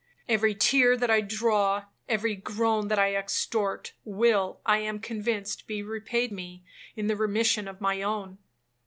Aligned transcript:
Every 0.27 0.55
tear 0.55 0.97
that 0.97 1.11
I 1.11 1.21
draw, 1.21 1.85
every 2.09 2.33
groan 2.35 2.87
that 2.87 2.97
I 2.97 3.13
extort, 3.15 3.93
will, 4.03 4.59
I 4.65 4.79
am 4.79 4.97
convinced, 4.97 5.67
be 5.67 5.83
repaid 5.83 6.31
me 6.31 6.63
in 6.95 7.05
the 7.05 7.15
remission 7.15 7.67
of 7.67 7.81
my 7.81 8.01
own! 8.01 8.39